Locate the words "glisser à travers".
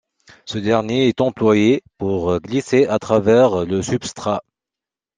2.39-3.65